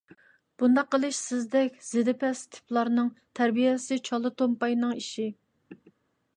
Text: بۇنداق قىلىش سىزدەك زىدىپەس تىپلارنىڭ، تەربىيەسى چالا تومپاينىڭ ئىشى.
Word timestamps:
بۇنداق 0.61 0.87
قىلىش 0.95 1.19
سىزدەك 1.25 1.75
زىدىپەس 1.89 2.41
تىپلارنىڭ، 2.57 3.13
تەربىيەسى 3.41 4.01
چالا 4.09 4.35
تومپاينىڭ 4.43 4.99
ئىشى. 5.03 5.31